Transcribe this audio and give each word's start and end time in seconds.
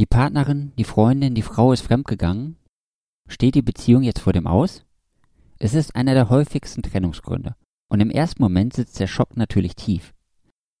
Die 0.00 0.06
Partnerin, 0.06 0.72
die 0.78 0.84
Freundin, 0.84 1.34
die 1.34 1.42
Frau 1.42 1.74
ist 1.74 1.82
fremdgegangen. 1.82 2.56
Steht 3.28 3.54
die 3.54 3.60
Beziehung 3.60 4.02
jetzt 4.02 4.20
vor 4.20 4.32
dem 4.32 4.46
Aus? 4.46 4.86
Es 5.58 5.74
ist 5.74 5.94
einer 5.94 6.14
der 6.14 6.30
häufigsten 6.30 6.80
Trennungsgründe. 6.80 7.54
Und 7.90 8.00
im 8.00 8.08
ersten 8.08 8.42
Moment 8.42 8.72
sitzt 8.72 8.98
der 8.98 9.08
Schock 9.08 9.36
natürlich 9.36 9.76
tief. 9.76 10.14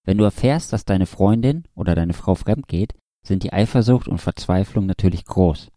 Wenn 0.06 0.16
du 0.16 0.24
erfährst, 0.24 0.72
dass 0.72 0.86
deine 0.86 1.04
Freundin 1.04 1.64
oder 1.74 1.94
deine 1.94 2.14
Frau 2.14 2.34
fremd 2.34 2.66
geht, 2.66 2.94
sind 3.22 3.42
die 3.42 3.52
Eifersucht 3.52 4.08
und 4.08 4.22
Verzweiflung 4.22 4.86
natürlich 4.86 5.26
groß. 5.26 5.68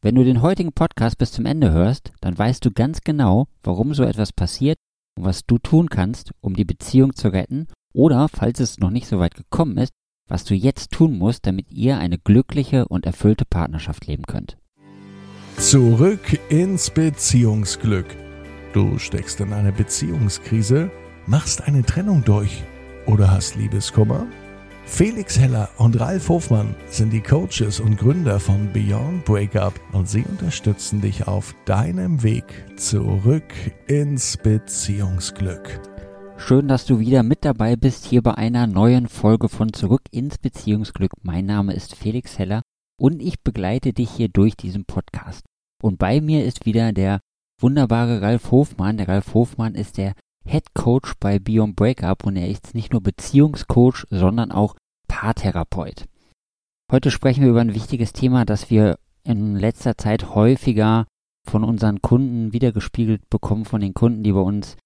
Wenn 0.00 0.14
du 0.14 0.24
den 0.24 0.40
heutigen 0.40 0.72
Podcast 0.72 1.18
bis 1.18 1.32
zum 1.32 1.44
Ende 1.44 1.70
hörst, 1.70 2.12
dann 2.22 2.38
weißt 2.38 2.64
du 2.64 2.70
ganz 2.70 3.02
genau, 3.02 3.46
warum 3.62 3.92
so 3.92 4.04
etwas 4.04 4.32
passiert 4.32 4.78
und 5.18 5.24
was 5.24 5.44
du 5.44 5.58
tun 5.58 5.90
kannst, 5.90 6.32
um 6.40 6.56
die 6.56 6.64
Beziehung 6.64 7.14
zu 7.14 7.28
retten 7.28 7.66
oder, 7.92 8.26
falls 8.30 8.58
es 8.58 8.78
noch 8.78 8.88
nicht 8.88 9.06
so 9.06 9.18
weit 9.18 9.34
gekommen 9.34 9.76
ist, 9.76 9.92
was 10.28 10.44
du 10.44 10.54
jetzt 10.54 10.90
tun 10.90 11.18
musst, 11.18 11.46
damit 11.46 11.70
ihr 11.70 11.98
eine 11.98 12.18
glückliche 12.18 12.86
und 12.88 13.06
erfüllte 13.06 13.44
Partnerschaft 13.44 14.06
leben 14.06 14.24
könnt. 14.24 14.56
Zurück 15.58 16.38
ins 16.48 16.90
Beziehungsglück. 16.90 18.06
Du 18.72 18.98
steckst 18.98 19.40
in 19.40 19.52
einer 19.52 19.72
Beziehungskrise, 19.72 20.90
machst 21.26 21.62
eine 21.62 21.82
Trennung 21.82 22.24
durch 22.24 22.62
oder 23.06 23.30
hast 23.30 23.54
Liebeskummer? 23.54 24.26
Felix 24.86 25.38
Heller 25.38 25.70
und 25.78 25.98
Ralf 25.98 26.28
Hofmann 26.28 26.74
sind 26.88 27.12
die 27.12 27.22
Coaches 27.22 27.80
und 27.80 27.96
Gründer 27.96 28.38
von 28.38 28.70
Beyond 28.72 29.24
Breakup 29.24 29.80
und 29.92 30.08
sie 30.08 30.24
unterstützen 30.24 31.00
dich 31.00 31.26
auf 31.26 31.54
deinem 31.64 32.22
Weg 32.22 32.44
zurück 32.76 33.52
ins 33.86 34.36
Beziehungsglück. 34.36 35.80
Schön, 36.36 36.68
dass 36.68 36.84
du 36.84 36.98
wieder 36.98 37.22
mit 37.22 37.44
dabei 37.44 37.76
bist 37.76 38.04
hier 38.04 38.22
bei 38.22 38.34
einer 38.34 38.66
neuen 38.66 39.08
Folge 39.08 39.48
von 39.48 39.72
Zurück 39.72 40.02
ins 40.10 40.36
Beziehungsglück. 40.38 41.12
Mein 41.22 41.46
Name 41.46 41.72
ist 41.72 41.94
Felix 41.94 42.38
Heller 42.38 42.62
und 43.00 43.22
ich 43.22 43.40
begleite 43.42 43.92
dich 43.92 44.10
hier 44.10 44.28
durch 44.28 44.56
diesen 44.56 44.84
Podcast. 44.84 45.44
Und 45.82 45.98
bei 45.98 46.20
mir 46.20 46.44
ist 46.44 46.66
wieder 46.66 46.92
der 46.92 47.20
wunderbare 47.60 48.20
Ralf 48.20 48.50
Hofmann. 48.50 48.98
Der 48.98 49.08
Ralf 49.08 49.32
Hofmann 49.32 49.74
ist 49.74 49.96
der 49.96 50.14
Head 50.46 50.74
Coach 50.74 51.14
bei 51.18 51.38
Beyond 51.38 51.76
Breakup 51.76 52.26
und 52.26 52.36
er 52.36 52.48
ist 52.48 52.74
nicht 52.74 52.92
nur 52.92 53.02
Beziehungscoach, 53.02 54.06
sondern 54.10 54.52
auch 54.52 54.76
Paartherapeut. 55.08 56.06
Heute 56.92 57.10
sprechen 57.10 57.42
wir 57.42 57.50
über 57.50 57.62
ein 57.62 57.74
wichtiges 57.74 58.12
Thema, 58.12 58.44
das 58.44 58.70
wir 58.70 58.98
in 59.22 59.56
letzter 59.56 59.96
Zeit 59.96 60.34
häufiger 60.34 61.06
von 61.48 61.64
unseren 61.64 62.02
Kunden 62.02 62.52
wiedergespiegelt 62.52 63.28
bekommen, 63.30 63.64
von 63.64 63.80
den 63.80 63.94
Kunden, 63.94 64.22
die 64.22 64.32
bei 64.32 64.40
uns 64.40 64.76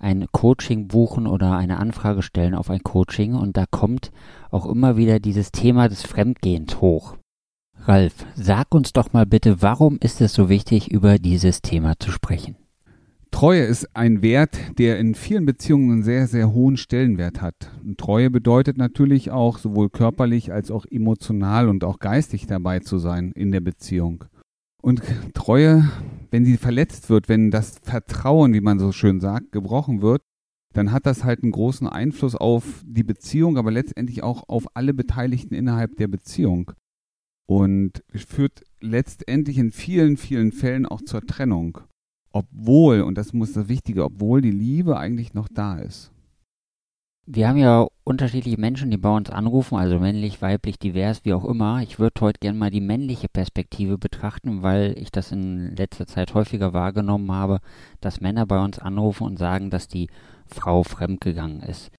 ein 0.00 0.26
Coaching 0.32 0.88
buchen 0.88 1.26
oder 1.26 1.56
eine 1.56 1.78
Anfrage 1.78 2.22
stellen 2.22 2.54
auf 2.54 2.70
ein 2.70 2.82
Coaching 2.82 3.34
und 3.34 3.56
da 3.56 3.64
kommt 3.70 4.10
auch 4.50 4.66
immer 4.66 4.96
wieder 4.96 5.20
dieses 5.20 5.52
Thema 5.52 5.88
des 5.88 6.02
Fremdgehens 6.02 6.80
hoch. 6.80 7.16
Ralf, 7.86 8.14
sag 8.34 8.74
uns 8.74 8.92
doch 8.92 9.12
mal 9.12 9.26
bitte, 9.26 9.60
warum 9.60 9.98
ist 10.00 10.20
es 10.20 10.32
so 10.32 10.48
wichtig, 10.48 10.90
über 10.90 11.18
dieses 11.18 11.60
Thema 11.60 11.94
zu 11.98 12.10
sprechen? 12.10 12.56
Treue 13.34 13.64
ist 13.64 13.88
ein 13.96 14.22
Wert, 14.22 14.56
der 14.78 14.98
in 15.00 15.16
vielen 15.16 15.44
Beziehungen 15.44 15.90
einen 15.90 16.02
sehr, 16.04 16.28
sehr 16.28 16.52
hohen 16.52 16.76
Stellenwert 16.76 17.42
hat. 17.42 17.72
Und 17.84 17.98
Treue 17.98 18.30
bedeutet 18.30 18.78
natürlich 18.78 19.32
auch 19.32 19.58
sowohl 19.58 19.90
körperlich 19.90 20.52
als 20.52 20.70
auch 20.70 20.86
emotional 20.88 21.68
und 21.68 21.82
auch 21.82 21.98
geistig 21.98 22.46
dabei 22.46 22.78
zu 22.78 22.98
sein 22.98 23.32
in 23.32 23.50
der 23.50 23.60
Beziehung. 23.60 24.24
Und 24.80 25.02
Treue, 25.34 25.90
wenn 26.34 26.44
sie 26.44 26.56
verletzt 26.56 27.10
wird, 27.10 27.28
wenn 27.28 27.52
das 27.52 27.78
Vertrauen, 27.78 28.54
wie 28.54 28.60
man 28.60 28.80
so 28.80 28.90
schön 28.90 29.20
sagt, 29.20 29.52
gebrochen 29.52 30.02
wird, 30.02 30.20
dann 30.72 30.90
hat 30.90 31.06
das 31.06 31.22
halt 31.22 31.44
einen 31.44 31.52
großen 31.52 31.86
Einfluss 31.86 32.34
auf 32.34 32.82
die 32.84 33.04
Beziehung, 33.04 33.56
aber 33.56 33.70
letztendlich 33.70 34.24
auch 34.24 34.48
auf 34.48 34.66
alle 34.74 34.94
Beteiligten 34.94 35.54
innerhalb 35.54 35.94
der 35.94 36.08
Beziehung. 36.08 36.72
Und 37.46 38.02
führt 38.12 38.64
letztendlich 38.80 39.58
in 39.58 39.70
vielen, 39.70 40.16
vielen 40.16 40.50
Fällen 40.50 40.86
auch 40.86 41.02
zur 41.02 41.24
Trennung. 41.24 41.78
Obwohl, 42.32 43.02
und 43.02 43.16
das 43.16 43.32
muss 43.32 43.52
das 43.52 43.68
Wichtige, 43.68 44.02
obwohl 44.02 44.40
die 44.40 44.50
Liebe 44.50 44.96
eigentlich 44.96 45.34
noch 45.34 45.46
da 45.46 45.78
ist. 45.78 46.10
Wir 47.26 47.48
haben 47.48 47.58
ja 47.58 47.86
unterschiedliche 48.04 48.60
Menschen, 48.60 48.90
die 48.90 48.98
bei 48.98 49.10
uns 49.10 49.30
anrufen, 49.30 49.76
also 49.76 49.98
männlich, 49.98 50.42
weiblich, 50.42 50.78
divers, 50.78 51.24
wie 51.24 51.32
auch 51.32 51.44
immer. 51.44 51.82
Ich 51.82 51.98
würde 51.98 52.20
heute 52.20 52.38
gerne 52.38 52.58
mal 52.58 52.70
die 52.70 52.82
männliche 52.82 53.28
Perspektive 53.28 53.96
betrachten, 53.98 54.62
weil 54.62 54.94
ich 54.98 55.10
das 55.10 55.32
in 55.32 55.74
letzter 55.74 56.06
Zeit 56.06 56.34
häufiger 56.34 56.74
wahrgenommen 56.74 57.32
habe, 57.32 57.60
dass 58.00 58.20
Männer 58.20 58.46
bei 58.46 58.62
uns 58.62 58.78
anrufen 58.78 59.24
und 59.24 59.38
sagen, 59.38 59.70
dass 59.70 59.88
die 59.88 60.08
Frau 60.46 60.82
fremdgegangen 60.82 61.62
ist. 61.62 61.90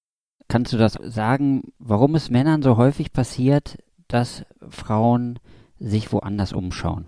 Kannst 0.47 0.73
du 0.73 0.77
das 0.77 0.93
sagen, 0.93 1.63
warum 1.79 2.13
es 2.13 2.29
Männern 2.29 2.61
so 2.61 2.77
häufig 2.77 3.11
passiert, 3.11 3.79
dass 4.07 4.45
Frauen 4.69 5.39
sich 5.79 6.11
woanders 6.11 6.53
umschauen? 6.53 7.05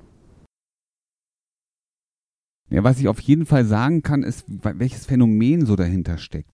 Ja, 2.69 2.84
was 2.84 3.00
ich 3.00 3.08
auf 3.08 3.22
jeden 3.22 3.46
Fall 3.46 3.64
sagen 3.64 4.02
kann, 4.02 4.24
ist, 4.24 4.44
welches 4.47 5.06
Phänomen 5.06 5.66
so 5.66 5.75
dahinter 5.75 6.18
steckt. 6.18 6.50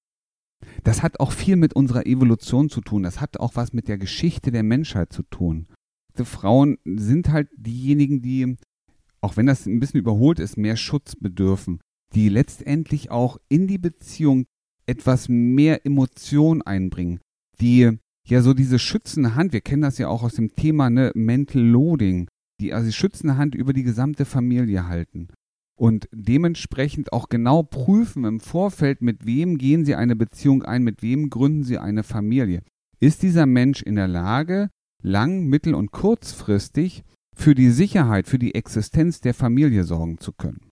Das 0.83 1.03
hat 1.03 1.19
auch 1.19 1.31
viel 1.31 1.55
mit 1.55 1.75
unserer 1.75 2.05
Evolution 2.05 2.69
zu 2.69 2.81
tun. 2.81 3.03
Das 3.03 3.21
hat 3.21 3.39
auch 3.39 3.55
was 3.55 3.73
mit 3.73 3.87
der 3.87 3.97
Geschichte 3.97 4.51
der 4.51 4.63
Menschheit 4.63 5.11
zu 5.13 5.23
tun. 5.23 5.67
Die 6.17 6.25
Frauen 6.25 6.77
sind 6.85 7.29
halt 7.29 7.49
diejenigen, 7.55 8.21
die, 8.21 8.55
auch 9.21 9.37
wenn 9.37 9.45
das 9.45 9.65
ein 9.65 9.79
bisschen 9.79 9.99
überholt 9.99 10.39
ist, 10.39 10.57
mehr 10.57 10.75
Schutz 10.75 11.15
bedürfen, 11.15 11.79
die 12.13 12.29
letztendlich 12.29 13.09
auch 13.11 13.37
in 13.49 13.67
die 13.67 13.79
Beziehung 13.79 14.45
etwas 14.85 15.29
mehr 15.29 15.85
Emotion 15.85 16.61
einbringen, 16.61 17.19
die 17.59 17.97
ja 18.27 18.41
so 18.41 18.53
diese 18.53 18.79
schützende 18.79 19.35
Hand, 19.35 19.53
wir 19.53 19.61
kennen 19.61 19.81
das 19.81 19.97
ja 19.97 20.07
auch 20.07 20.23
aus 20.23 20.35
dem 20.35 20.55
Thema 20.55 20.89
ne, 20.89 21.11
Mental 21.15 21.61
Loading, 21.61 22.27
die 22.59 22.73
also 22.73 22.87
die 22.87 22.93
schützende 22.93 23.37
Hand 23.37 23.55
über 23.55 23.73
die 23.73 23.83
gesamte 23.83 24.25
Familie 24.25 24.87
halten 24.87 25.29
und 25.75 26.07
dementsprechend 26.11 27.13
auch 27.13 27.29
genau 27.29 27.63
prüfen 27.63 28.25
im 28.25 28.39
Vorfeld, 28.39 29.01
mit 29.01 29.25
wem 29.25 29.57
gehen 29.57 29.85
Sie 29.85 29.95
eine 29.95 30.15
Beziehung 30.15 30.63
ein, 30.63 30.83
mit 30.83 31.01
wem 31.01 31.29
gründen 31.29 31.63
Sie 31.63 31.77
eine 31.77 32.03
Familie. 32.03 32.61
Ist 32.99 33.23
dieser 33.23 33.45
Mensch 33.45 33.81
in 33.81 33.95
der 33.95 34.07
Lage, 34.07 34.69
lang-, 35.01 35.45
mittel- 35.47 35.75
und 35.75 35.91
kurzfristig 35.91 37.03
für 37.35 37.55
die 37.55 37.69
Sicherheit, 37.69 38.27
für 38.27 38.39
die 38.39 38.55
Existenz 38.55 39.19
der 39.19 39.33
Familie 39.33 39.83
sorgen 39.83 40.19
zu 40.19 40.31
können? 40.31 40.69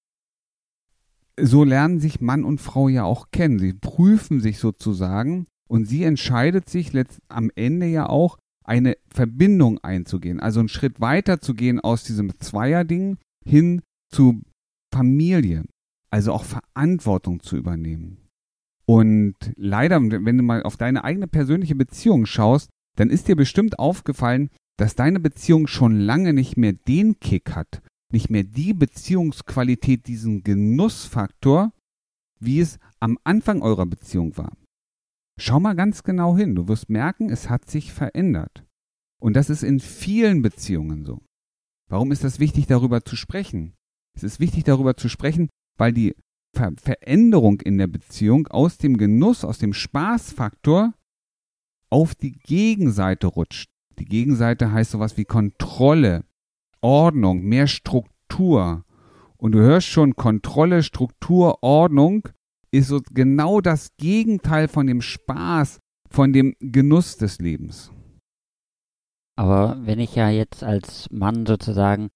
So 1.39 1.63
lernen 1.63 1.99
sich 1.99 2.21
Mann 2.21 2.43
und 2.43 2.61
Frau 2.61 2.87
ja 2.87 3.03
auch 3.03 3.31
kennen. 3.31 3.57
Sie 3.57 3.73
prüfen 3.73 4.39
sich 4.39 4.59
sozusagen 4.59 5.47
und 5.67 5.85
sie 5.85 6.03
entscheidet 6.03 6.69
sich 6.69 6.91
am 7.29 7.49
Ende 7.55 7.87
ja 7.87 8.07
auch, 8.07 8.37
eine 8.63 8.95
Verbindung 9.09 9.79
einzugehen, 9.79 10.39
also 10.39 10.59
einen 10.59 10.69
Schritt 10.69 11.01
weiter 11.01 11.41
zu 11.41 11.55
gehen 11.55 11.79
aus 11.79 12.03
diesem 12.03 12.39
Zweierding 12.39 13.17
hin 13.43 13.81
zu 14.09 14.41
Familie, 14.91 15.63
also 16.09 16.33
auch 16.33 16.43
Verantwortung 16.43 17.41
zu 17.41 17.57
übernehmen. 17.57 18.27
Und 18.85 19.35
leider, 19.55 20.01
wenn 20.01 20.37
du 20.37 20.43
mal 20.43 20.63
auf 20.63 20.77
deine 20.77 21.03
eigene 21.03 21.27
persönliche 21.27 21.75
Beziehung 21.75 22.25
schaust, 22.25 22.69
dann 22.97 23.09
ist 23.09 23.27
dir 23.27 23.35
bestimmt 23.35 23.79
aufgefallen, 23.79 24.49
dass 24.77 24.95
deine 24.95 25.19
Beziehung 25.19 25.67
schon 25.67 25.99
lange 25.99 26.33
nicht 26.33 26.57
mehr 26.57 26.73
den 26.73 27.19
Kick 27.19 27.55
hat, 27.55 27.81
nicht 28.11 28.29
mehr 28.29 28.43
die 28.43 28.73
Beziehungsqualität, 28.73 30.07
diesen 30.07 30.43
Genussfaktor, 30.43 31.71
wie 32.39 32.59
es 32.59 32.79
am 32.99 33.17
Anfang 33.23 33.61
eurer 33.61 33.85
Beziehung 33.85 34.35
war. 34.37 34.57
Schau 35.39 35.59
mal 35.59 35.75
ganz 35.75 36.03
genau 36.03 36.35
hin, 36.35 36.55
du 36.55 36.67
wirst 36.67 36.89
merken, 36.89 37.29
es 37.29 37.49
hat 37.49 37.69
sich 37.69 37.93
verändert. 37.93 38.65
Und 39.21 39.35
das 39.35 39.49
ist 39.49 39.63
in 39.63 39.79
vielen 39.79 40.41
Beziehungen 40.41 41.05
so. 41.05 41.21
Warum 41.89 42.11
ist 42.11 42.23
das 42.23 42.39
wichtig, 42.39 42.67
darüber 42.67 43.05
zu 43.05 43.15
sprechen? 43.15 43.73
Es 44.15 44.23
ist 44.23 44.39
wichtig, 44.39 44.63
darüber 44.63 44.95
zu 44.97 45.09
sprechen, 45.09 45.49
weil 45.77 45.93
die 45.93 46.15
Ver 46.53 46.73
Veränderung 46.75 47.61
in 47.61 47.77
der 47.77 47.87
Beziehung 47.87 48.47
aus 48.47 48.77
dem 48.77 48.97
Genuss, 48.97 49.45
aus 49.45 49.57
dem 49.57 49.73
Spaßfaktor 49.73 50.93
auf 51.89 52.13
die 52.13 52.33
Gegenseite 52.33 53.27
rutscht. 53.27 53.69
Die 53.99 54.05
Gegenseite 54.05 54.71
heißt 54.71 54.91
sowas 54.91 55.15
wie 55.17 55.25
Kontrolle, 55.25 56.25
Ordnung, 56.81 57.43
mehr 57.43 57.67
Struktur. 57.67 58.83
Und 59.37 59.53
du 59.53 59.59
hörst 59.59 59.87
schon, 59.87 60.15
Kontrolle, 60.15 60.83
Struktur, 60.83 61.63
Ordnung 61.63 62.27
ist 62.71 62.87
so 62.87 63.01
genau 63.11 63.61
das 63.61 63.95
Gegenteil 63.97 64.67
von 64.67 64.87
dem 64.87 65.01
Spaß, 65.01 65.79
von 66.09 66.33
dem 66.33 66.55
Genuss 66.59 67.17
des 67.17 67.39
Lebens. 67.39 67.91
Aber 69.37 69.79
wenn 69.85 69.99
ich 69.99 70.15
ja 70.15 70.29
jetzt 70.29 70.63
als 70.63 71.09
Mann 71.11 71.45
sozusagen 71.45 72.09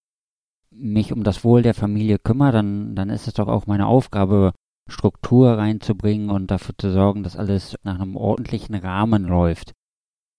mich 0.78 1.12
um 1.14 1.24
das 1.24 1.44
Wohl 1.44 1.62
der 1.62 1.74
Familie 1.74 2.20
kümmere, 2.20 2.52
dann, 2.52 2.96
dann 2.96 3.10
ist 3.10 3.28
es 3.28 3.34
doch 3.34 3.48
auch 3.48 3.68
meine 3.68 3.88
Aufgabe, 3.88 4.54
Struktur 4.88 5.58
reinzubringen 5.58 6.30
und 6.30 6.52
dafür 6.52 6.76
zu 6.78 6.92
sorgen, 6.92 7.24
dass 7.24 7.36
alles 7.36 7.76
nach 7.84 8.00
einem 8.00 8.16
ordentlichen 8.16 8.76
Rahmen 8.76 9.24
läuft. 9.24 9.74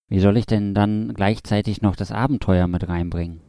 Wie 0.09 0.21
soll 0.21 0.37
ich 0.37 0.47
denn 0.47 0.73
dann 0.73 1.15
gleichzeitig 1.15 1.83
noch 1.83 1.97
das 1.97 2.13
Abenteuer 2.13 2.69
mit 2.69 2.89
reinbringen? 2.89 3.41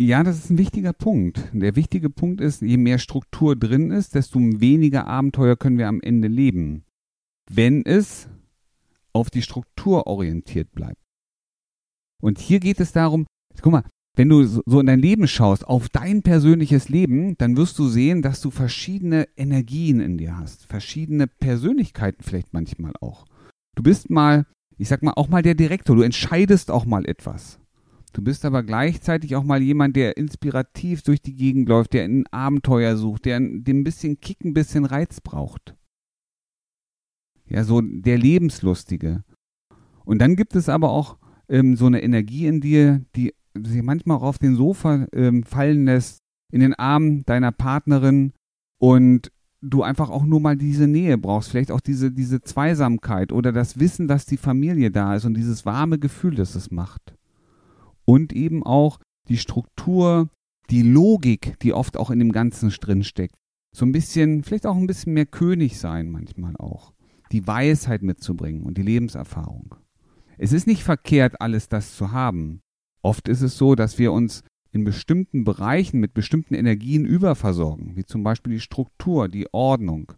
Ja, 0.00 0.24
das 0.24 0.38
ist 0.38 0.50
ein 0.50 0.58
wichtiger 0.58 0.92
Punkt. 0.92 1.50
Der 1.52 1.76
wichtige 1.76 2.10
Punkt 2.10 2.40
ist, 2.40 2.62
je 2.62 2.76
mehr 2.76 2.98
Struktur 2.98 3.54
drin 3.54 3.92
ist, 3.92 4.16
desto 4.16 4.40
weniger 4.40 5.06
Abenteuer 5.06 5.56
können 5.56 5.78
wir 5.78 5.86
am 5.86 6.00
Ende 6.00 6.26
leben. 6.26 6.84
Wenn 7.48 7.86
es 7.86 8.28
auf 9.12 9.30
die 9.30 9.42
Struktur 9.42 10.08
orientiert 10.08 10.72
bleibt. 10.72 11.00
Und 12.20 12.40
hier 12.40 12.58
geht 12.58 12.80
es 12.80 12.90
darum, 12.92 13.26
guck 13.60 13.72
mal, 13.72 13.84
wenn 14.14 14.28
du 14.28 14.44
so 14.44 14.80
in 14.80 14.86
dein 14.86 15.00
Leben 15.00 15.26
schaust, 15.26 15.66
auf 15.66 15.88
dein 15.88 16.22
persönliches 16.22 16.88
Leben, 16.88 17.36
dann 17.38 17.56
wirst 17.56 17.78
du 17.78 17.86
sehen, 17.86 18.20
dass 18.20 18.40
du 18.40 18.50
verschiedene 18.50 19.26
Energien 19.36 20.00
in 20.00 20.18
dir 20.18 20.36
hast, 20.36 20.66
verschiedene 20.66 21.26
Persönlichkeiten 21.26 22.22
vielleicht 22.22 22.52
manchmal 22.52 22.92
auch. 23.00 23.24
Du 23.74 23.82
bist 23.82 24.10
mal, 24.10 24.46
ich 24.76 24.88
sag 24.88 25.02
mal, 25.02 25.12
auch 25.12 25.28
mal 25.28 25.42
der 25.42 25.54
Direktor, 25.54 25.96
du 25.96 26.02
entscheidest 26.02 26.70
auch 26.70 26.84
mal 26.84 27.06
etwas. 27.06 27.58
Du 28.12 28.22
bist 28.22 28.44
aber 28.44 28.62
gleichzeitig 28.62 29.34
auch 29.36 29.44
mal 29.44 29.62
jemand, 29.62 29.96
der 29.96 30.18
inspirativ 30.18 31.02
durch 31.02 31.22
die 31.22 31.34
Gegend 31.34 31.68
läuft, 31.70 31.94
der 31.94 32.04
ein 32.04 32.26
Abenteuer 32.26 32.96
sucht, 32.96 33.24
der 33.24 33.38
ein 33.38 33.84
bisschen 33.84 34.20
Kick, 34.20 34.44
ein 34.44 34.52
bisschen 34.52 34.84
Reiz 34.84 35.22
braucht. 35.22 35.74
Ja, 37.48 37.64
so 37.64 37.80
der 37.80 38.18
Lebenslustige. 38.18 39.24
Und 40.04 40.18
dann 40.18 40.36
gibt 40.36 40.54
es 40.56 40.68
aber 40.68 40.90
auch 40.90 41.16
ähm, 41.48 41.76
so 41.76 41.86
eine 41.86 42.02
Energie 42.02 42.46
in 42.46 42.60
dir, 42.60 43.02
die 43.16 43.32
sich 43.54 43.82
manchmal 43.82 44.18
auch 44.18 44.22
auf 44.22 44.38
den 44.38 44.56
Sofa 44.56 45.06
ähm, 45.12 45.42
fallen 45.44 45.84
lässt, 45.84 46.18
in 46.52 46.60
den 46.60 46.74
Armen 46.74 47.24
deiner 47.24 47.52
Partnerin 47.52 48.32
und 48.78 49.32
du 49.62 49.82
einfach 49.82 50.10
auch 50.10 50.24
nur 50.24 50.40
mal 50.40 50.56
diese 50.56 50.88
Nähe 50.88 51.16
brauchst, 51.16 51.50
vielleicht 51.50 51.70
auch 51.70 51.80
diese, 51.80 52.10
diese 52.10 52.42
Zweisamkeit 52.42 53.32
oder 53.32 53.52
das 53.52 53.78
Wissen, 53.78 54.08
dass 54.08 54.26
die 54.26 54.36
Familie 54.36 54.90
da 54.90 55.14
ist 55.14 55.24
und 55.24 55.34
dieses 55.34 55.64
warme 55.64 55.98
Gefühl, 55.98 56.34
das 56.34 56.54
es 56.54 56.70
macht. 56.70 57.14
Und 58.04 58.32
eben 58.32 58.64
auch 58.64 58.98
die 59.28 59.38
Struktur, 59.38 60.28
die 60.70 60.82
Logik, 60.82 61.58
die 61.60 61.72
oft 61.72 61.96
auch 61.96 62.10
in 62.10 62.18
dem 62.18 62.32
Ganzen 62.32 62.70
drin 62.70 63.04
steckt. 63.04 63.36
So 63.74 63.86
ein 63.86 63.92
bisschen, 63.92 64.42
vielleicht 64.42 64.66
auch 64.66 64.76
ein 64.76 64.86
bisschen 64.86 65.14
mehr 65.14 65.26
König 65.26 65.78
sein 65.78 66.10
manchmal 66.10 66.56
auch. 66.56 66.92
Die 67.30 67.46
Weisheit 67.46 68.02
mitzubringen 68.02 68.62
und 68.64 68.76
die 68.76 68.82
Lebenserfahrung. 68.82 69.76
Es 70.38 70.52
ist 70.52 70.66
nicht 70.66 70.82
verkehrt, 70.82 71.40
alles 71.40 71.68
das 71.68 71.96
zu 71.96 72.10
haben. 72.10 72.60
Oft 73.02 73.28
ist 73.28 73.42
es 73.42 73.56
so, 73.58 73.74
dass 73.74 73.98
wir 73.98 74.12
uns 74.12 74.42
in 74.70 74.84
bestimmten 74.84 75.44
Bereichen 75.44 76.00
mit 76.00 76.14
bestimmten 76.14 76.54
Energien 76.54 77.04
überversorgen, 77.04 77.96
wie 77.96 78.04
zum 78.04 78.22
Beispiel 78.22 78.54
die 78.54 78.60
Struktur, 78.60 79.28
die 79.28 79.52
Ordnung. 79.52 80.12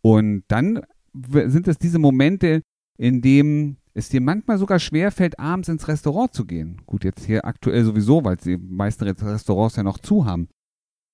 Und 0.00 0.44
dann 0.48 0.80
sind 1.12 1.68
es 1.68 1.78
diese 1.78 1.98
Momente, 1.98 2.62
in 2.96 3.20
denen 3.20 3.76
es 3.92 4.08
dir 4.08 4.20
manchmal 4.20 4.58
sogar 4.58 4.78
schwerfällt, 4.78 5.38
abends 5.38 5.68
ins 5.68 5.88
Restaurant 5.88 6.32
zu 6.32 6.44
gehen. 6.44 6.82
Gut, 6.86 7.04
jetzt 7.04 7.24
hier 7.24 7.44
aktuell 7.44 7.84
sowieso, 7.84 8.24
weil 8.24 8.36
die 8.36 8.56
meisten 8.56 9.04
Restaurants 9.04 9.76
ja 9.76 9.82
noch 9.82 9.98
zu 9.98 10.26
haben. 10.26 10.48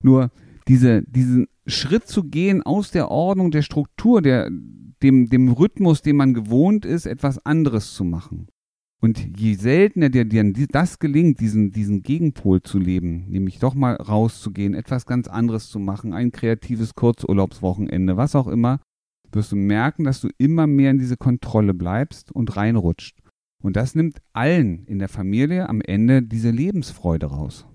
Nur 0.03 0.31
diese, 0.69 1.03
diesen 1.03 1.47
Schritt 1.67 2.07
zu 2.07 2.25
gehen 2.25 2.63
aus 2.63 2.91
der 2.91 3.11
Ordnung, 3.11 3.51
der 3.51 3.63
Struktur, 3.63 4.21
der, 4.21 4.51
dem, 5.03 5.29
dem 5.29 5.49
Rhythmus, 5.53 6.03
den 6.03 6.17
man 6.17 6.35
gewohnt 6.35 6.85
ist, 6.85 7.07
etwas 7.07 7.45
anderes 7.45 7.95
zu 7.95 8.05
machen. 8.05 8.49
Und 9.03 9.37
je 9.37 9.55
seltener 9.55 10.11
dir, 10.11 10.25
dir 10.25 10.67
das 10.69 11.01
gelingt, 11.01 11.41
diesen, 11.41 11.73
diesen 11.73 12.05
Gegenpol 12.05 12.63
zu 12.63 12.79
leben, 12.79 13.27
nämlich 13.29 13.59
doch 13.59 13.75
mal 13.75 13.97
rauszugehen, 13.97 14.75
etwas 14.75 15.07
ganz 15.07 15.27
anderes 15.27 15.69
zu 15.71 15.81
machen, 15.81 16.15
ein 16.15 16.31
kreatives 16.31 16.95
Kurzurlaubswochenende, 16.95 18.17
was 18.17 18.37
auch 18.37 18.47
immer, 18.47 18.79
wirst 19.33 19.51
du 19.51 19.57
merken, 19.57 20.05
dass 20.05 20.21
du 20.21 20.29
immer 20.39 20.69
mehr 20.69 20.93
in 20.93 20.99
diese 20.99 21.17
Kontrolle 21.17 21.75
bleibst 21.75 22.31
und 22.31 22.57
reinrutscht. 22.57 23.19
Und 23.61 23.75
das 23.75 23.97
nimmt 23.97 24.23
allen 24.33 24.85
in 24.87 25.01
der 25.01 25.09
Familie 25.09 25.69
am 25.69 25.81
Ende 25.81 26.23
diese 26.23 26.51
Lebensfreude 26.51 27.27
raus. 27.27 27.67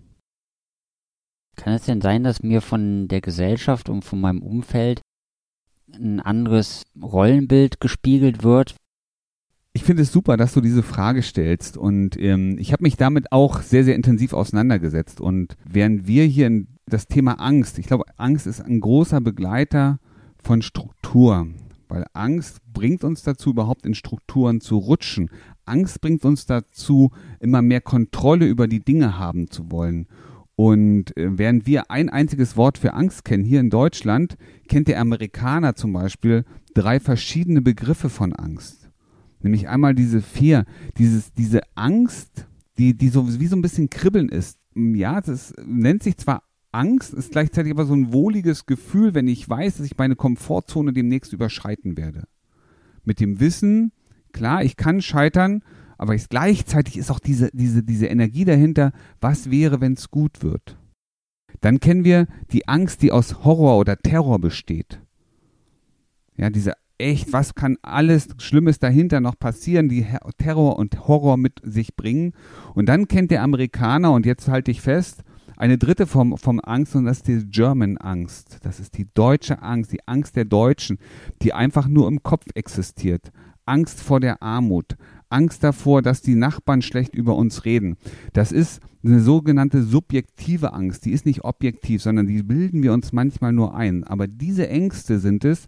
Kann 1.57 1.73
es 1.73 1.85
denn 1.85 1.99
sein, 1.99 2.23
dass 2.23 2.41
mir 2.41 2.61
von 2.61 3.09
der 3.09 3.19
Gesellschaft 3.19 3.89
und 3.89 4.05
von 4.05 4.21
meinem 4.21 4.41
Umfeld 4.41 5.01
ein 5.93 6.21
anderes 6.21 6.83
Rollenbild 7.01 7.81
gespiegelt 7.81 8.43
wird, 8.43 8.77
ich 9.77 9.83
finde 9.83 10.01
es 10.01 10.11
super, 10.11 10.37
dass 10.37 10.55
du 10.55 10.61
diese 10.61 10.81
Frage 10.81 11.21
stellst 11.21 11.77
und 11.77 12.19
ähm, 12.19 12.57
ich 12.57 12.73
habe 12.73 12.81
mich 12.81 12.97
damit 12.97 13.31
auch 13.31 13.61
sehr, 13.61 13.83
sehr 13.83 13.93
intensiv 13.93 14.33
auseinandergesetzt. 14.33 15.21
Und 15.21 15.55
während 15.69 16.07
wir 16.07 16.23
hier 16.23 16.65
das 16.87 17.05
Thema 17.05 17.33
Angst, 17.33 17.77
ich 17.77 17.85
glaube, 17.85 18.05
Angst 18.17 18.47
ist 18.47 18.59
ein 18.59 18.79
großer 18.79 19.21
Begleiter 19.21 19.99
von 20.41 20.63
Struktur, 20.63 21.45
weil 21.89 22.07
Angst 22.13 22.57
bringt 22.73 23.03
uns 23.03 23.21
dazu, 23.21 23.51
überhaupt 23.51 23.85
in 23.85 23.93
Strukturen 23.93 24.61
zu 24.61 24.79
rutschen. 24.79 25.29
Angst 25.65 26.01
bringt 26.01 26.25
uns 26.25 26.47
dazu, 26.47 27.11
immer 27.39 27.61
mehr 27.61 27.81
Kontrolle 27.81 28.47
über 28.47 28.67
die 28.67 28.83
Dinge 28.83 29.19
haben 29.19 29.51
zu 29.51 29.69
wollen. 29.69 30.07
Und 30.55 31.15
äh, 31.17 31.37
während 31.37 31.67
wir 31.67 31.91
ein 31.91 32.09
einziges 32.09 32.57
Wort 32.57 32.79
für 32.79 32.95
Angst 32.95 33.25
kennen, 33.25 33.43
hier 33.43 33.59
in 33.59 33.69
Deutschland, 33.69 34.37
kennt 34.67 34.87
der 34.87 34.99
Amerikaner 34.99 35.75
zum 35.75 35.93
Beispiel 35.93 36.45
drei 36.73 36.99
verschiedene 36.99 37.61
Begriffe 37.61 38.09
von 38.09 38.33
Angst. 38.33 38.86
Nämlich 39.41 39.67
einmal 39.67 39.95
diese 39.95 40.21
Fear, 40.21 40.65
dieses, 40.97 41.33
diese 41.33 41.61
Angst, 41.75 42.47
die, 42.77 42.95
die 42.95 43.09
so 43.09 43.39
wie 43.39 43.47
so 43.47 43.55
ein 43.55 43.61
bisschen 43.61 43.89
kribbeln 43.89 44.29
ist. 44.29 44.57
Ja, 44.75 45.21
das 45.21 45.53
nennt 45.65 46.03
sich 46.03 46.17
zwar 46.17 46.43
Angst, 46.71 47.13
ist 47.13 47.31
gleichzeitig 47.31 47.71
aber 47.71 47.85
so 47.85 47.93
ein 47.93 48.13
wohliges 48.13 48.65
Gefühl, 48.65 49.13
wenn 49.13 49.27
ich 49.27 49.47
weiß, 49.49 49.77
dass 49.77 49.85
ich 49.85 49.97
meine 49.97 50.15
Komfortzone 50.15 50.93
demnächst 50.93 51.33
überschreiten 51.33 51.97
werde. 51.97 52.27
Mit 53.03 53.19
dem 53.19 53.39
Wissen, 53.39 53.91
klar, 54.33 54.63
ich 54.63 54.75
kann 54.75 55.01
scheitern, 55.01 55.63
aber 55.97 56.13
ich, 56.13 56.29
gleichzeitig 56.29 56.97
ist 56.97 57.09
auch 57.09 57.19
diese, 57.19 57.49
diese, 57.53 57.83
diese 57.83 58.07
Energie 58.07 58.45
dahinter, 58.45 58.91
was 59.19 59.49
wäre, 59.49 59.81
wenn 59.81 59.93
es 59.93 60.11
gut 60.11 60.43
wird. 60.43 60.77
Dann 61.61 61.79
kennen 61.79 62.03
wir 62.03 62.27
die 62.51 62.67
Angst, 62.67 63.01
die 63.01 63.11
aus 63.11 63.43
Horror 63.43 63.77
oder 63.79 63.97
Terror 63.97 64.39
besteht. 64.39 65.01
Ja, 66.35 66.51
diese 66.51 66.73
echt, 66.97 67.33
was 67.33 67.55
kann 67.55 67.77
alles 67.81 68.29
Schlimmes 68.39 68.79
dahinter 68.79 69.19
noch 69.19 69.37
passieren, 69.37 69.89
die 69.89 70.05
Terror 70.37 70.77
und 70.77 71.07
Horror 71.07 71.37
mit 71.37 71.61
sich 71.63 71.95
bringen. 71.95 72.33
Und 72.73 72.87
dann 72.87 73.07
kennt 73.07 73.31
der 73.31 73.43
Amerikaner, 73.43 74.11
und 74.11 74.25
jetzt 74.25 74.47
halte 74.47 74.71
ich 74.71 74.81
fest, 74.81 75.23
eine 75.57 75.77
dritte 75.77 76.05
Form 76.05 76.37
von 76.37 76.59
Angst 76.59 76.95
und 76.95 77.05
das 77.05 77.17
ist 77.17 77.27
die 77.27 77.49
German 77.49 77.97
Angst. 77.97 78.59
Das 78.61 78.79
ist 78.79 78.97
die 78.97 79.07
deutsche 79.13 79.61
Angst, 79.63 79.91
die 79.91 80.07
Angst 80.07 80.35
der 80.35 80.45
Deutschen, 80.45 80.99
die 81.41 81.53
einfach 81.53 81.87
nur 81.87 82.07
im 82.07 82.21
Kopf 82.21 82.45
existiert. 82.53 83.31
Angst 83.65 83.99
vor 83.99 84.19
der 84.19 84.43
Armut, 84.43 84.95
Angst 85.29 85.63
davor, 85.63 86.01
dass 86.01 86.21
die 86.21 86.35
Nachbarn 86.35 86.81
schlecht 86.81 87.15
über 87.15 87.35
uns 87.35 87.65
reden. 87.65 87.97
Das 88.33 88.51
ist 88.51 88.81
eine 89.03 89.19
sogenannte 89.19 89.83
subjektive 89.83 90.73
Angst. 90.73 91.05
Die 91.05 91.11
ist 91.11 91.25
nicht 91.25 91.43
objektiv, 91.43 92.01
sondern 92.01 92.27
die 92.27 92.43
bilden 92.43 92.83
wir 92.83 92.93
uns 92.93 93.11
manchmal 93.11 93.51
nur 93.51 93.75
ein. 93.75 94.03
Aber 94.03 94.27
diese 94.27 94.69
Ängste 94.69 95.19
sind 95.19 95.43
es, 95.43 95.67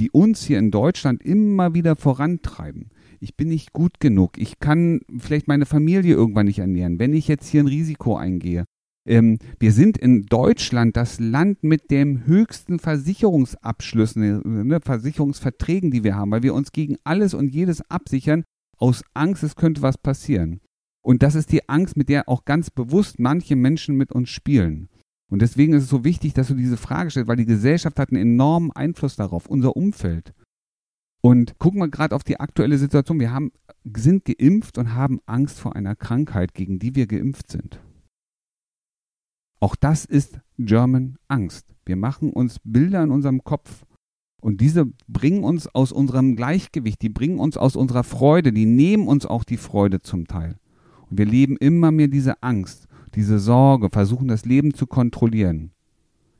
die 0.00 0.10
uns 0.10 0.42
hier 0.42 0.58
in 0.58 0.70
Deutschland 0.70 1.22
immer 1.22 1.74
wieder 1.74 1.94
vorantreiben. 1.94 2.88
Ich 3.20 3.36
bin 3.36 3.48
nicht 3.48 3.74
gut 3.74 4.00
genug. 4.00 4.38
Ich 4.38 4.58
kann 4.58 5.00
vielleicht 5.18 5.46
meine 5.46 5.66
Familie 5.66 6.14
irgendwann 6.14 6.46
nicht 6.46 6.58
ernähren, 6.58 6.98
wenn 6.98 7.12
ich 7.12 7.28
jetzt 7.28 7.48
hier 7.48 7.62
ein 7.62 7.66
Risiko 7.66 8.16
eingehe. 8.16 8.64
Ähm, 9.06 9.38
wir 9.58 9.72
sind 9.72 9.98
in 9.98 10.24
Deutschland 10.24 10.96
das 10.96 11.20
Land 11.20 11.62
mit 11.62 11.90
den 11.90 12.26
höchsten 12.26 12.78
Versicherungsabschlüssen, 12.78 14.66
ne, 14.66 14.80
Versicherungsverträgen, 14.80 15.90
die 15.90 16.02
wir 16.02 16.16
haben, 16.16 16.30
weil 16.30 16.42
wir 16.42 16.54
uns 16.54 16.72
gegen 16.72 16.96
alles 17.04 17.34
und 17.34 17.52
jedes 17.52 17.82
absichern, 17.90 18.44
aus 18.78 19.04
Angst, 19.12 19.42
es 19.42 19.54
könnte 19.54 19.82
was 19.82 19.98
passieren. 19.98 20.60
Und 21.02 21.22
das 21.22 21.34
ist 21.34 21.52
die 21.52 21.68
Angst, 21.68 21.98
mit 21.98 22.08
der 22.08 22.26
auch 22.26 22.46
ganz 22.46 22.70
bewusst 22.70 23.18
manche 23.18 23.56
Menschen 23.56 23.96
mit 23.96 24.12
uns 24.12 24.30
spielen. 24.30 24.88
Und 25.30 25.40
deswegen 25.42 25.72
ist 25.72 25.84
es 25.84 25.88
so 25.88 26.04
wichtig, 26.04 26.34
dass 26.34 26.48
du 26.48 26.54
diese 26.54 26.76
Frage 26.76 27.10
stellst, 27.10 27.28
weil 27.28 27.36
die 27.36 27.46
Gesellschaft 27.46 27.98
hat 27.98 28.10
einen 28.10 28.20
enormen 28.20 28.72
Einfluss 28.72 29.16
darauf, 29.16 29.46
unser 29.46 29.76
Umfeld. 29.76 30.34
Und 31.22 31.58
gucken 31.58 31.80
wir 31.80 31.88
gerade 31.88 32.16
auf 32.16 32.24
die 32.24 32.40
aktuelle 32.40 32.78
Situation. 32.78 33.20
Wir 33.20 33.32
haben, 33.32 33.52
sind 33.96 34.24
geimpft 34.24 34.76
und 34.76 34.94
haben 34.94 35.20
Angst 35.26 35.60
vor 35.60 35.76
einer 35.76 35.94
Krankheit, 35.94 36.54
gegen 36.54 36.78
die 36.78 36.96
wir 36.96 37.06
geimpft 37.06 37.50
sind. 37.50 37.80
Auch 39.60 39.76
das 39.76 40.04
ist 40.04 40.40
German 40.58 41.16
Angst. 41.28 41.66
Wir 41.84 41.96
machen 41.96 42.32
uns 42.32 42.56
Bilder 42.64 43.02
in 43.02 43.10
unserem 43.10 43.44
Kopf 43.44 43.84
und 44.40 44.60
diese 44.60 44.86
bringen 45.06 45.44
uns 45.44 45.66
aus 45.66 45.92
unserem 45.92 46.34
Gleichgewicht, 46.34 47.02
die 47.02 47.10
bringen 47.10 47.38
uns 47.38 47.58
aus 47.58 47.76
unserer 47.76 48.04
Freude, 48.04 48.52
die 48.52 48.64
nehmen 48.64 49.06
uns 49.06 49.26
auch 49.26 49.44
die 49.44 49.58
Freude 49.58 50.00
zum 50.00 50.26
Teil. 50.26 50.56
Und 51.10 51.18
wir 51.18 51.26
leben 51.26 51.56
immer 51.58 51.90
mehr 51.90 52.08
diese 52.08 52.42
Angst 52.42 52.88
diese 53.14 53.38
Sorge, 53.38 53.88
versuchen 53.90 54.28
das 54.28 54.44
Leben 54.44 54.74
zu 54.74 54.86
kontrollieren. 54.86 55.72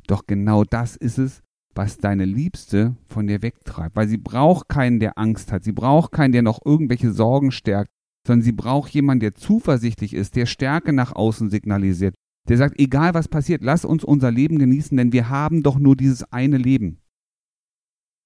Doch 0.06 0.26
genau 0.26 0.64
das 0.64 0.96
ist 0.96 1.18
es, 1.18 1.42
was 1.74 1.98
deine 1.98 2.24
Liebste 2.24 2.96
von 3.06 3.26
dir 3.26 3.42
wegtreibt, 3.42 3.96
weil 3.96 4.08
sie 4.08 4.18
braucht 4.18 4.68
keinen, 4.68 5.00
der 5.00 5.18
Angst 5.18 5.52
hat, 5.52 5.64
sie 5.64 5.72
braucht 5.72 6.12
keinen, 6.12 6.32
der 6.32 6.42
noch 6.42 6.60
irgendwelche 6.64 7.12
Sorgen 7.12 7.52
stärkt, 7.52 7.90
sondern 8.26 8.42
sie 8.42 8.52
braucht 8.52 8.90
jemanden, 8.90 9.20
der 9.20 9.34
zuversichtlich 9.34 10.14
ist, 10.14 10.36
der 10.36 10.46
Stärke 10.46 10.92
nach 10.92 11.12
außen 11.12 11.50
signalisiert, 11.50 12.14
der 12.48 12.56
sagt, 12.56 12.78
egal 12.80 13.14
was 13.14 13.28
passiert, 13.28 13.62
lass 13.62 13.84
uns 13.84 14.04
unser 14.04 14.30
Leben 14.30 14.58
genießen, 14.58 14.96
denn 14.96 15.12
wir 15.12 15.28
haben 15.28 15.62
doch 15.62 15.78
nur 15.78 15.96
dieses 15.96 16.24
eine 16.32 16.56
Leben. 16.56 16.98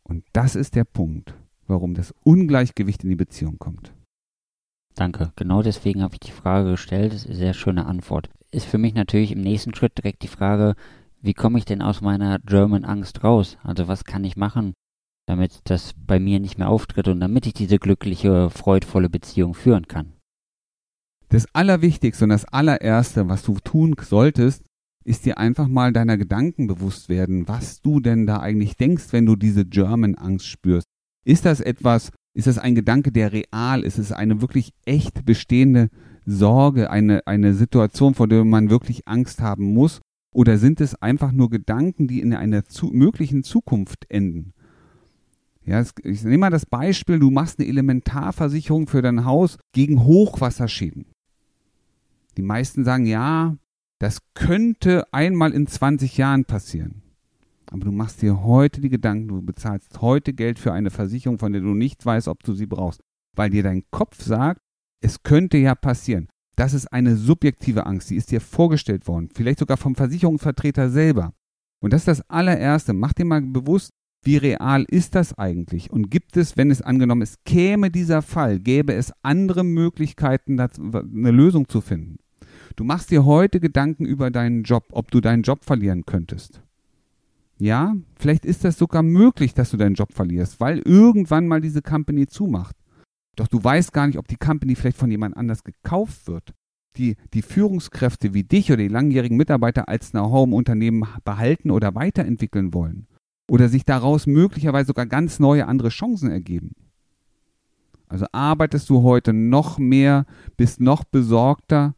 Und 0.02 0.24
das 0.32 0.56
ist 0.56 0.74
der 0.74 0.84
Punkt, 0.84 1.34
warum 1.66 1.94
das 1.94 2.14
Ungleichgewicht 2.22 3.04
in 3.04 3.10
die 3.10 3.16
Beziehung 3.16 3.58
kommt. 3.58 3.94
Danke. 4.94 5.32
Genau 5.36 5.62
deswegen 5.62 6.02
habe 6.02 6.14
ich 6.14 6.20
die 6.20 6.30
Frage 6.30 6.70
gestellt. 6.72 7.12
Das 7.12 7.22
ist 7.22 7.26
eine 7.26 7.36
sehr 7.36 7.54
schöne 7.54 7.86
Antwort. 7.86 8.30
Ist 8.50 8.66
für 8.66 8.78
mich 8.78 8.94
natürlich 8.94 9.32
im 9.32 9.40
nächsten 9.40 9.74
Schritt 9.74 9.98
direkt 9.98 10.22
die 10.22 10.28
Frage, 10.28 10.74
wie 11.20 11.34
komme 11.34 11.58
ich 11.58 11.64
denn 11.64 11.82
aus 11.82 12.00
meiner 12.00 12.38
German 12.40 12.84
Angst 12.84 13.24
raus? 13.24 13.58
Also 13.62 13.88
was 13.88 14.04
kann 14.04 14.24
ich 14.24 14.36
machen, 14.36 14.74
damit 15.26 15.60
das 15.64 15.94
bei 15.96 16.20
mir 16.20 16.38
nicht 16.38 16.58
mehr 16.58 16.68
auftritt 16.68 17.08
und 17.08 17.18
damit 17.20 17.46
ich 17.46 17.54
diese 17.54 17.78
glückliche, 17.78 18.50
freudvolle 18.50 19.10
Beziehung 19.10 19.54
führen 19.54 19.88
kann? 19.88 20.12
Das 21.30 21.46
Allerwichtigste 21.52 22.24
und 22.24 22.30
das 22.30 22.44
allererste, 22.44 23.28
was 23.28 23.42
du 23.42 23.58
tun 23.58 23.96
solltest, 24.00 24.64
ist 25.04 25.26
dir 25.26 25.38
einfach 25.38 25.66
mal 25.66 25.92
deiner 25.92 26.16
Gedanken 26.16 26.66
bewusst 26.66 27.08
werden, 27.08 27.48
was 27.48 27.82
du 27.82 28.00
denn 28.00 28.26
da 28.26 28.38
eigentlich 28.38 28.76
denkst, 28.76 29.12
wenn 29.12 29.26
du 29.26 29.34
diese 29.34 29.64
German-Angst 29.64 30.46
spürst. 30.46 30.86
Ist 31.24 31.44
das 31.44 31.60
etwas, 31.60 32.12
ist 32.34 32.48
das 32.48 32.58
ein 32.58 32.74
Gedanke, 32.74 33.12
der 33.12 33.32
real 33.32 33.84
ist? 33.84 33.98
Ist 33.98 34.10
es 34.10 34.12
eine 34.12 34.40
wirklich 34.40 34.72
echt 34.84 35.24
bestehende 35.24 35.88
Sorge, 36.26 36.90
eine, 36.90 37.26
eine 37.26 37.54
Situation, 37.54 38.14
vor 38.14 38.28
der 38.28 38.44
man 38.44 38.70
wirklich 38.70 39.06
Angst 39.06 39.40
haben 39.40 39.72
muss? 39.72 40.00
Oder 40.32 40.58
sind 40.58 40.80
es 40.80 40.96
einfach 40.96 41.30
nur 41.30 41.48
Gedanken, 41.48 42.08
die 42.08 42.20
in 42.20 42.34
einer 42.34 42.64
zu, 42.64 42.86
möglichen 42.86 43.44
Zukunft 43.44 44.10
enden? 44.10 44.52
Ja, 45.64 45.82
ich 46.02 46.24
nehme 46.24 46.38
mal 46.38 46.50
das 46.50 46.66
Beispiel, 46.66 47.20
du 47.20 47.30
machst 47.30 47.58
eine 47.58 47.68
Elementarversicherung 47.68 48.88
für 48.88 49.00
dein 49.00 49.24
Haus 49.24 49.56
gegen 49.72 50.04
Hochwasserschäden. 50.04 51.06
Die 52.36 52.42
meisten 52.42 52.84
sagen, 52.84 53.06
ja, 53.06 53.56
das 54.00 54.18
könnte 54.34 55.06
einmal 55.12 55.52
in 55.52 55.68
20 55.68 56.18
Jahren 56.18 56.44
passieren. 56.44 57.03
Aber 57.74 57.86
du 57.86 57.90
machst 57.90 58.22
dir 58.22 58.44
heute 58.44 58.80
die 58.80 58.88
Gedanken, 58.88 59.26
du 59.26 59.42
bezahlst 59.42 60.00
heute 60.00 60.32
Geld 60.32 60.60
für 60.60 60.72
eine 60.72 60.90
Versicherung, 60.90 61.40
von 61.40 61.52
der 61.52 61.60
du 61.60 61.74
nicht 61.74 62.06
weißt, 62.06 62.28
ob 62.28 62.44
du 62.44 62.54
sie 62.54 62.66
brauchst, 62.66 63.00
weil 63.34 63.50
dir 63.50 63.64
dein 63.64 63.82
Kopf 63.90 64.22
sagt, 64.22 64.60
es 65.00 65.24
könnte 65.24 65.58
ja 65.58 65.74
passieren. 65.74 66.28
Das 66.54 66.72
ist 66.72 66.86
eine 66.92 67.16
subjektive 67.16 67.84
Angst, 67.84 68.10
die 68.10 68.14
ist 68.14 68.30
dir 68.30 68.40
vorgestellt 68.40 69.08
worden, 69.08 69.28
vielleicht 69.34 69.58
sogar 69.58 69.76
vom 69.76 69.96
Versicherungsvertreter 69.96 70.88
selber. 70.88 71.32
Und 71.82 71.92
das 71.92 72.02
ist 72.02 72.06
das 72.06 72.30
allererste. 72.30 72.92
Mach 72.92 73.12
dir 73.12 73.24
mal 73.24 73.42
bewusst, 73.42 73.90
wie 74.22 74.36
real 74.36 74.84
ist 74.84 75.16
das 75.16 75.36
eigentlich? 75.36 75.90
Und 75.90 76.12
gibt 76.12 76.36
es, 76.36 76.56
wenn 76.56 76.70
es 76.70 76.80
angenommen 76.80 77.22
ist, 77.22 77.44
käme 77.44 77.90
dieser 77.90 78.22
Fall, 78.22 78.60
gäbe 78.60 78.94
es 78.94 79.12
andere 79.22 79.64
Möglichkeiten, 79.64 80.60
eine 80.60 81.30
Lösung 81.32 81.68
zu 81.68 81.80
finden? 81.80 82.18
Du 82.76 82.84
machst 82.84 83.10
dir 83.10 83.24
heute 83.24 83.58
Gedanken 83.58 84.06
über 84.06 84.30
deinen 84.30 84.62
Job, 84.62 84.84
ob 84.92 85.10
du 85.10 85.20
deinen 85.20 85.42
Job 85.42 85.64
verlieren 85.64 86.06
könntest. 86.06 86.63
Ja, 87.58 87.94
vielleicht 88.16 88.44
ist 88.44 88.64
das 88.64 88.76
sogar 88.76 89.02
möglich, 89.02 89.54
dass 89.54 89.70
du 89.70 89.76
deinen 89.76 89.94
Job 89.94 90.12
verlierst, 90.12 90.60
weil 90.60 90.80
irgendwann 90.80 91.46
mal 91.46 91.60
diese 91.60 91.82
Company 91.82 92.26
zumacht. 92.26 92.76
Doch 93.36 93.48
du 93.48 93.62
weißt 93.62 93.92
gar 93.92 94.06
nicht, 94.06 94.18
ob 94.18 94.28
die 94.28 94.36
Company 94.36 94.74
vielleicht 94.74 94.96
von 94.96 95.10
jemand 95.10 95.36
anders 95.36 95.64
gekauft 95.64 96.26
wird. 96.26 96.54
Die, 96.96 97.16
die 97.32 97.42
Führungskräfte 97.42 98.34
wie 98.34 98.44
dich 98.44 98.70
oder 98.70 98.82
die 98.82 98.88
langjährigen 98.88 99.36
Mitarbeiter 99.36 99.88
als 99.88 100.12
Know-how 100.12 100.46
im 100.46 100.52
Unternehmen 100.52 101.04
behalten 101.24 101.70
oder 101.70 101.94
weiterentwickeln 101.94 102.72
wollen. 102.72 103.08
Oder 103.48 103.68
sich 103.68 103.84
daraus 103.84 104.26
möglicherweise 104.26 104.88
sogar 104.88 105.06
ganz 105.06 105.40
neue 105.40 105.66
andere 105.66 105.88
Chancen 105.88 106.30
ergeben. 106.30 106.72
Also 108.08 108.26
arbeitest 108.30 108.88
du 108.90 109.02
heute 109.02 109.32
noch 109.32 109.78
mehr, 109.78 110.26
bist 110.56 110.80
noch 110.80 111.02
besorgter 111.04 111.94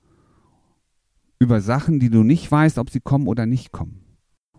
über 1.38 1.60
Sachen, 1.60 2.00
die 2.00 2.08
du 2.08 2.22
nicht 2.22 2.50
weißt, 2.50 2.78
ob 2.78 2.88
sie 2.88 3.00
kommen 3.00 3.26
oder 3.26 3.44
nicht 3.44 3.72
kommen. 3.72 4.05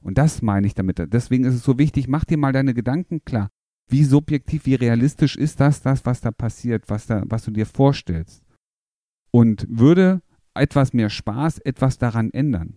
Und 0.07 0.17
das 0.17 0.41
meine 0.41 0.65
ich 0.65 0.73
damit. 0.73 1.13
Deswegen 1.13 1.43
ist 1.43 1.53
es 1.53 1.63
so 1.63 1.77
wichtig, 1.77 2.07
mach 2.07 2.25
dir 2.25 2.37
mal 2.37 2.53
deine 2.53 2.73
Gedanken 2.73 3.23
klar 3.25 3.49
wie 3.89 4.03
subjektiv, 4.03 4.65
wie 4.65 4.75
realistisch 4.75 5.35
ist 5.35 5.59
das, 5.59 5.81
das, 5.81 6.05
was 6.05 6.21
da 6.21 6.31
passiert, 6.31 6.89
was, 6.89 7.07
da, 7.07 7.23
was 7.25 7.43
du 7.45 7.51
dir 7.51 7.65
vorstellst? 7.65 8.43
Und 9.31 9.65
würde 9.69 10.21
etwas 10.53 10.93
mehr 10.93 11.09
Spaß 11.09 11.59
etwas 11.59 11.97
daran 11.97 12.31
ändern? 12.31 12.75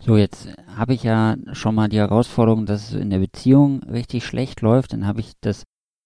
So, 0.00 0.16
jetzt 0.16 0.48
habe 0.66 0.94
ich 0.94 1.04
ja 1.04 1.36
schon 1.52 1.74
mal 1.74 1.88
die 1.88 1.98
Herausforderung, 1.98 2.66
dass 2.66 2.88
es 2.88 2.94
in 2.94 3.10
der 3.10 3.20
Beziehung 3.20 3.82
richtig 3.84 4.26
schlecht 4.26 4.60
läuft. 4.60 4.92
Dann 4.92 5.06
habe 5.06 5.20
ich 5.20 5.34
das 5.40 5.62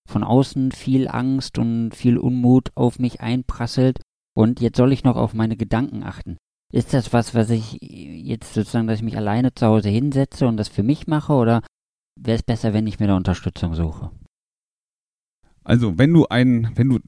von 0.09 0.23
außen 0.23 0.73
viel 0.73 1.09
Angst 1.09 1.59
und 1.59 1.93
viel 1.93 2.19
Unmut 2.19 2.71
auf 2.75 2.99
mich 2.99 3.21
einprasselt. 3.21 4.01
Und 4.37 4.61
jetzt 4.61 4.77
soll 4.77 4.93
ich 4.93 5.03
noch 5.03 5.17
auf 5.17 5.33
meine 5.33 5.57
Gedanken 5.57 6.03
achten. 6.03 6.37
Ist 6.73 6.93
das 6.93 7.13
was, 7.13 7.35
was 7.35 7.51
ich 7.51 7.79
jetzt 7.81 8.55
sozusagen, 8.55 8.87
dass 8.87 8.99
ich 8.99 9.05
mich 9.05 9.17
alleine 9.17 9.55
zu 9.55 9.67
Hause 9.67 9.89
hinsetze 9.89 10.47
und 10.47 10.57
das 10.57 10.69
für 10.69 10.83
mich 10.83 11.07
mache? 11.07 11.33
Oder 11.33 11.63
wäre 12.17 12.37
es 12.37 12.43
besser, 12.43 12.73
wenn 12.73 12.87
ich 12.87 12.99
mir 12.99 13.07
da 13.07 13.17
Unterstützung 13.17 13.75
suche. 13.75 14.11
Also, 15.63 15.99
wenn 15.99 16.13
du 16.13 16.27
einen, 16.27 16.71
wenn 16.77 16.89
du 16.89 16.99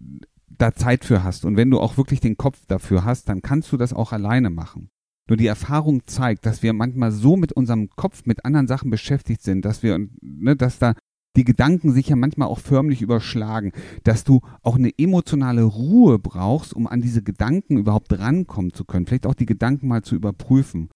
da 0.48 0.74
Zeit 0.74 1.04
für 1.04 1.22
hast 1.22 1.44
und 1.44 1.56
wenn 1.56 1.70
du 1.70 1.80
auch 1.80 1.96
wirklich 1.96 2.20
den 2.20 2.36
Kopf 2.36 2.66
dafür 2.66 3.04
hast, 3.04 3.28
dann 3.28 3.42
kannst 3.42 3.72
du 3.72 3.76
das 3.76 3.92
auch 3.92 4.12
alleine 4.12 4.50
machen. 4.50 4.90
Nur 5.28 5.36
die 5.36 5.46
Erfahrung 5.46 6.06
zeigt, 6.06 6.46
dass 6.46 6.62
wir 6.62 6.72
manchmal 6.72 7.12
so 7.12 7.36
mit 7.36 7.52
unserem 7.52 7.90
Kopf 7.90 8.22
mit 8.24 8.44
anderen 8.44 8.66
Sachen 8.66 8.90
beschäftigt 8.90 9.42
sind, 9.42 9.64
dass 9.64 9.82
wir, 9.82 9.98
ne, 10.20 10.56
dass 10.56 10.78
da 10.78 10.94
die 11.36 11.44
Gedanken 11.44 11.92
sich 11.92 12.08
ja 12.08 12.16
manchmal 12.16 12.48
auch 12.48 12.58
förmlich 12.58 13.02
überschlagen, 13.02 13.72
dass 14.02 14.24
du 14.24 14.40
auch 14.62 14.76
eine 14.76 14.90
emotionale 14.98 15.62
Ruhe 15.62 16.18
brauchst, 16.18 16.74
um 16.74 16.86
an 16.86 17.00
diese 17.00 17.22
Gedanken 17.22 17.78
überhaupt 17.78 18.18
rankommen 18.18 18.72
zu 18.72 18.84
können, 18.84 19.06
vielleicht 19.06 19.26
auch 19.26 19.34
die 19.34 19.46
Gedanken 19.46 19.88
mal 19.88 20.02
zu 20.02 20.16
überprüfen. 20.16 20.88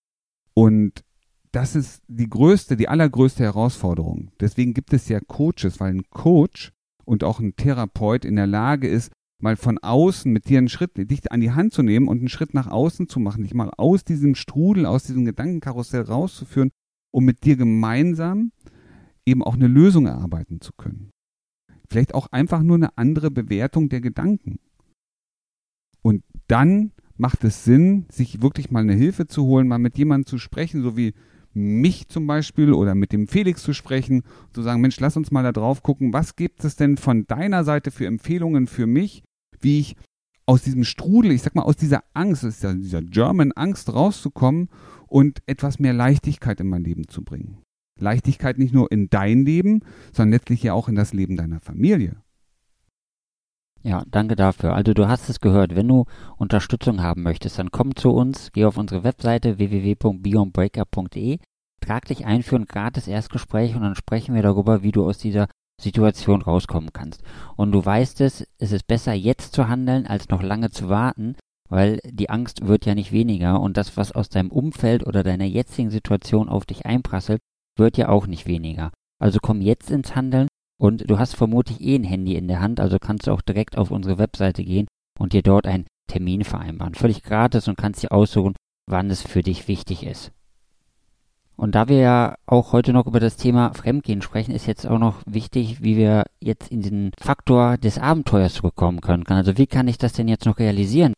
Und 0.55 1.05
das 1.53 1.77
ist 1.77 2.03
die 2.09 2.29
größte, 2.29 2.77
die 2.77 2.89
allergrößte 2.89 3.45
Herausforderung. 3.45 4.31
Deswegen 4.41 4.75
gibt 4.75 4.93
es 4.93 5.09
ja 5.09 5.21
Coaches, 5.21 5.81
weil 5.81 5.95
ein 5.95 6.09
Coach 6.11 6.73
und 7.05 7.25
auch 7.25 7.41
ein 7.41 7.57
Therapeut 7.57 8.25
in 8.25 8.37
der 8.37 8.47
Lage 8.47 8.89
ist, 8.89 9.13
mal 9.43 9.57
von 9.57 9.79
außen 9.79 10.33
mit 10.33 10.49
dir 10.49 10.59
einen 10.59 10.69
Schritt, 10.69 10.97
dich 10.97 11.31
an 11.31 11.41
die 11.41 11.51
Hand 11.51 11.73
zu 11.73 11.83
nehmen 11.83 12.09
und 12.09 12.19
einen 12.19 12.29
Schritt 12.29 12.55
nach 12.55 12.69
außen 12.69 13.09
zu 13.09 13.21
machen, 13.21 13.43
dich 13.43 13.55
mal 13.55 13.71
aus 13.77 14.05
diesem 14.05 14.35
Strudel, 14.35 14.87
aus 14.87 15.05
diesem 15.05 15.25
Gedankenkarussell 15.25 16.03
rauszuführen, 16.03 16.71
um 17.11 17.25
mit 17.25 17.45
dir 17.45 17.57
gemeinsam 17.57 18.53
eben 19.27 19.43
auch 19.43 19.55
eine 19.55 19.69
Lösung 19.69 20.07
erarbeiten 20.07 20.61
zu 20.61 20.73
können. 20.77 21.11
Vielleicht 21.89 22.15
auch 22.15 22.29
einfach 22.33 22.63
nur 22.63 22.77
eine 22.77 22.97
andere 22.97 23.31
Bewertung 23.31 23.89
der 23.89 24.01
Gedanken. 24.01 24.59
Und 26.03 26.25
dann 26.49 26.93
macht 27.17 27.45
es 27.45 27.65
Sinn, 27.65 28.07
sich 28.11 28.43
wirklich 28.43 28.71
mal 28.71 28.81
eine 28.81 28.95
Hilfe 28.95 29.27
zu 29.27 29.45
holen, 29.45 29.69
mal 29.69 29.79
mit 29.79 29.99
jemandem 29.99 30.27
zu 30.27 30.39
sprechen, 30.39 30.83
so 30.83 30.97
wie 30.97 31.15
mich 31.55 32.09
zum 32.09 32.27
Beispiel 32.27 32.73
oder 32.73 32.95
mit 32.95 33.13
dem 33.13 33.29
Felix 33.29 33.63
zu 33.63 33.75
sprechen, 33.75 34.23
zu 34.53 34.63
sagen, 34.63 34.81
Mensch, 34.81 34.99
lass 35.01 35.17
uns 35.17 35.31
mal 35.31 35.43
da 35.43 35.53
drauf 35.53 35.83
gucken, 35.83 36.13
was 36.13 36.35
gibt 36.35 36.65
es 36.65 36.77
denn 36.77 36.97
von 36.97 37.27
deiner 37.27 37.65
Seite 37.65 37.91
für 37.91 38.07
Empfehlungen 38.07 38.67
für 38.67 38.87
mich, 38.87 39.23
wie 39.61 39.81
ich 39.81 39.97
aus 40.47 40.63
diesem 40.63 40.85
Strudel, 40.85 41.31
ich 41.31 41.43
sag 41.43 41.55
mal, 41.55 41.63
aus 41.63 41.77
dieser 41.77 42.03
Angst, 42.15 42.45
aus 42.45 42.61
dieser 42.61 43.03
German 43.03 43.53
Angst 43.53 43.93
rauszukommen 43.93 44.69
und 45.07 45.43
etwas 45.47 45.79
mehr 45.79 45.93
Leichtigkeit 45.93 46.61
in 46.61 46.69
mein 46.69 46.85
Leben 46.85 47.07
zu 47.07 47.23
bringen. 47.23 47.59
Leichtigkeit 47.99 48.59
nicht 48.59 48.75
nur 48.75 48.91
in 48.91 49.09
dein 49.11 49.45
Leben, 49.45 49.81
sondern 50.13 50.33
letztlich 50.33 50.63
ja 50.63 50.73
auch 50.73 50.89
in 50.89 50.95
das 50.95 51.13
Leben 51.13 51.37
deiner 51.37 51.61
Familie. 51.61 52.17
Ja, 53.85 54.05
danke 54.09 54.37
dafür. 54.37 54.75
Also 54.75 54.95
du 54.95 55.09
hast 55.09 55.29
es 55.29 55.41
gehört, 55.41 55.75
wenn 55.75 55.89
du 55.89 56.05
Unterstützung 56.37 57.03
haben 57.03 57.23
möchtest, 57.23 57.59
dann 57.59 57.73
komm 57.73 57.97
zu 57.97 58.11
uns, 58.11 58.53
geh 58.53 58.65
auf 58.65 58.77
unsere 58.77 59.03
Webseite 59.03 59.59
www.beyondbreaker.de, 59.59 61.39
trag 61.81 62.05
dich 62.07 62.25
ein 62.25 62.45
für 62.45 62.57
ein 62.57 62.67
gratis 62.67 63.09
Erstgespräch 63.09 63.75
und 63.75 63.83
dann 63.83 63.97
sprechen 63.97 64.37
wir 64.37 64.43
darüber, 64.43 64.85
wie 64.85 64.93
du 64.93 65.05
aus 65.05 65.19
dieser 65.19 65.49
Situation 65.81 66.43
rauskommen 66.43 66.93
kannst. 66.93 67.23
Und 67.57 67.73
du 67.73 67.85
weißt 67.85 68.21
es, 68.21 68.47
es 68.59 68.71
ist 68.71 68.87
besser 68.87 69.15
jetzt 69.15 69.53
zu 69.53 69.69
handeln, 69.69 70.07
als 70.07 70.29
noch 70.29 70.43
lange 70.43 70.71
zu 70.71 70.89
warten, 70.89 71.35
weil 71.69 71.99
die 72.05 72.31
Angst 72.31 72.67
wird 72.69 72.87
ja 72.87 72.95
nicht 72.95 73.11
weniger 73.11 73.61
und 73.61 73.77
das, 73.77 73.97
was 73.97 74.13
aus 74.13 74.29
deinem 74.29 74.53
Umfeld 74.53 75.05
oder 75.05 75.25
deiner 75.25 75.47
jetzigen 75.47 75.91
Situation 75.91 76.49
auf 76.49 76.67
dich 76.67 76.87
einprasselt, 76.87 77.41
wird 77.77 77.97
ja 77.97 78.09
auch 78.09 78.27
nicht 78.27 78.47
weniger. 78.47 78.91
Also 79.19 79.39
komm 79.41 79.61
jetzt 79.61 79.91
ins 79.91 80.15
Handeln 80.15 80.49
und 80.81 81.09
du 81.09 81.19
hast 81.19 81.37
vermutlich 81.37 81.81
eh 81.81 81.95
ein 81.95 82.05
Handy 82.05 82.35
in 82.37 82.49
der 82.49 82.61
Hand, 82.61 82.81
also 82.81 82.99
kannst 82.99 83.27
du 83.27 83.33
auch 83.33 83.43
direkt 83.43 83.79
auf 83.79 83.91
unsere 83.91 84.19
Webseite 84.19 84.65
gehen 84.65 84.89
und 85.19 85.33
dir 85.33 85.43
dort 85.43 85.67
einen 85.67 85.87
Termin 86.09 86.45
vereinbaren. 86.45 86.95
Völlig 86.95 87.23
gratis 87.23 87.69
und 87.69 87.79
kannst 87.79 88.03
dir 88.03 88.13
aussuchen, 88.13 88.55
wann 88.87 89.11
es 89.11 89.23
für 89.23 89.43
dich 89.43 89.69
wichtig 89.69 90.05
ist. 90.05 90.33
Und 91.57 91.75
da 91.75 91.89
wir 91.89 91.99
ja 91.99 92.35
auch 92.47 92.73
heute 92.73 92.93
noch 92.93 93.07
über 93.07 93.21
das 93.21 93.37
Thema 93.37 93.73
Fremdgehen 93.75 94.23
sprechen, 94.23 94.53
ist 94.53 94.67
jetzt 94.67 94.87
auch 94.87 94.99
noch 94.99 95.23
wichtig, 95.27 95.83
wie 95.83 95.97
wir 95.97 96.25
jetzt 96.41 96.73
in 96.73 96.83
den 96.83 97.13
Faktor 97.21 97.79
des 97.79 97.99
Abenteuers 97.99 98.55
zurückkommen 98.55 99.01
können. 99.01 99.25
Also 99.29 99.57
wie 99.59 99.67
kann 99.67 99.87
ich 99.87 99.99
das 99.99 100.13
denn 100.13 100.29
jetzt 100.29 100.47
noch 100.47 100.59
realisieren? 100.59 101.13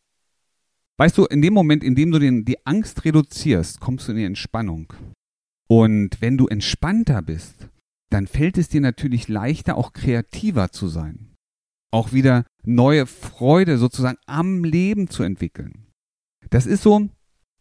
Weißt 0.98 1.16
du, 1.16 1.24
in 1.24 1.40
dem 1.40 1.54
Moment, 1.54 1.82
in 1.82 1.94
dem 1.94 2.10
du 2.10 2.18
den, 2.18 2.44
die 2.44 2.64
Angst 2.66 3.04
reduzierst, 3.04 3.80
kommst 3.80 4.06
du 4.06 4.12
in 4.12 4.18
die 4.18 4.24
Entspannung. 4.24 4.92
Und 5.76 6.20
wenn 6.20 6.38
du 6.38 6.46
entspannter 6.46 7.20
bist, 7.20 7.68
dann 8.08 8.28
fällt 8.28 8.58
es 8.58 8.68
dir 8.68 8.80
natürlich 8.80 9.26
leichter, 9.26 9.76
auch 9.76 9.92
kreativer 9.92 10.70
zu 10.70 10.86
sein. 10.86 11.34
Auch 11.90 12.12
wieder 12.12 12.44
neue 12.64 13.06
Freude 13.06 13.76
sozusagen 13.76 14.18
am 14.26 14.62
Leben 14.62 15.08
zu 15.08 15.24
entwickeln. 15.24 15.88
Das 16.50 16.66
ist 16.66 16.84
so, 16.84 17.08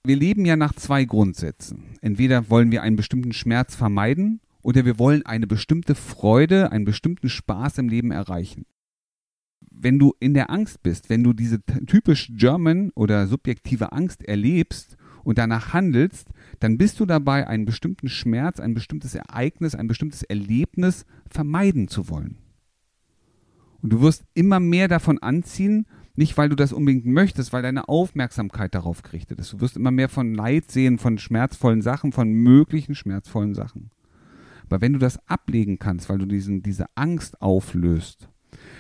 wir 0.06 0.16
leben 0.16 0.46
ja 0.46 0.56
nach 0.56 0.76
zwei 0.76 1.06
Grundsätzen. 1.06 1.98
Entweder 2.02 2.52
wollen 2.52 2.72
wir 2.72 2.84
einen 2.84 2.98
bestimmten 2.98 3.34
Schmerz 3.34 3.76
vermeiden 3.76 4.42
oder 4.62 4.86
wir 4.86 5.00
wollen 5.00 5.26
eine 5.26 5.48
bestimmte 5.48 5.96
Freude, 5.96 6.72
einen 6.72 6.86
bestimmten 6.86 7.30
Spaß 7.30 7.80
im 7.80 7.90
Leben 7.90 8.12
erreichen. 8.12 8.68
Wenn 9.72 9.98
du 9.98 10.14
in 10.20 10.36
der 10.36 10.52
Angst 10.52 10.84
bist, 10.84 11.10
wenn 11.10 11.24
du 11.24 11.34
diese 11.34 11.64
typisch 11.88 12.32
German 12.36 12.92
oder 12.94 13.26
subjektive 13.26 13.92
Angst 13.92 14.24
erlebst 14.24 14.98
und 15.24 15.38
danach 15.38 15.74
handelst, 15.74 16.30
dann 16.60 16.78
bist 16.78 17.00
du 17.00 17.06
dabei, 17.06 17.48
einen 17.48 17.66
bestimmten 17.66 18.10
Schmerz, 18.10 18.60
ein 18.60 18.74
bestimmtes 18.74 19.16
Ereignis, 19.16 19.76
ein 19.76 19.88
bestimmtes 19.88 20.24
Erlebnis 20.24 21.06
vermeiden 21.30 21.88
zu 21.88 22.10
wollen. 22.10 22.38
Und 23.82 23.92
du 23.92 24.02
wirst 24.02 24.24
immer 24.34 24.60
mehr 24.60 24.88
davon 24.88 25.20
anziehen, 25.20 25.86
Nicht, 26.16 26.38
weil 26.38 26.50
du 26.50 26.56
das 26.56 26.74
unbedingt 26.74 27.06
möchtest, 27.06 27.54
weil 27.54 27.64
deine 27.64 27.90
Aufmerksamkeit 27.90 28.76
darauf 28.76 29.02
gerichtet 29.02 29.40
ist. 29.40 29.54
Du 29.54 29.62
wirst 29.62 29.78
immer 29.78 29.90
mehr 29.90 30.10
von 30.10 30.36
Leid 30.36 30.70
sehen, 30.70 31.00
von 31.00 31.18
schmerzvollen 31.18 31.82
Sachen, 31.82 32.12
von 32.12 32.32
möglichen 32.32 32.94
schmerzvollen 32.94 33.56
Sachen. 33.56 33.90
Aber 34.66 34.80
wenn 34.82 34.94
du 34.94 35.00
das 35.00 35.28
ablegen 35.28 35.80
kannst, 35.80 36.10
weil 36.10 36.20
du 36.20 36.26
diesen, 36.26 36.62
diese 36.62 36.86
Angst 36.96 37.42
auflöst, 37.42 38.30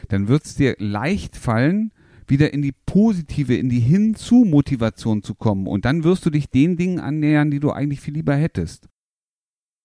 dann 0.09 0.27
wird 0.27 0.45
es 0.45 0.55
dir 0.55 0.75
leicht 0.77 1.35
fallen, 1.35 1.91
wieder 2.29 2.53
in 2.53 2.61
die 2.61 2.73
positive, 2.85 3.55
in 3.55 3.69
die 3.69 3.79
Hinzu-Motivation 3.79 5.23
zu 5.23 5.35
kommen. 5.35 5.67
Und 5.67 5.85
dann 5.85 6.03
wirst 6.03 6.25
du 6.25 6.29
dich 6.29 6.49
den 6.49 6.77
Dingen 6.77 6.99
annähern, 6.99 7.51
die 7.51 7.59
du 7.59 7.71
eigentlich 7.71 8.01
viel 8.01 8.13
lieber 8.13 8.35
hättest. 8.35 8.87